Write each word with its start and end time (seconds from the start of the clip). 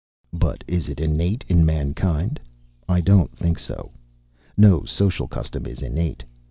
"But 0.33 0.63
is 0.67 0.89
it 0.89 0.99
innate 0.99 1.45
in 1.47 1.63
mankind? 1.63 2.39
I 2.89 3.01
don't 3.01 3.37
think 3.37 3.59
so. 3.59 3.91
No 4.57 4.83
social 4.83 5.27
custom 5.27 5.67
is 5.67 5.83
innate. 5.83 6.23